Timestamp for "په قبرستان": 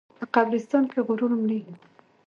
0.17-0.83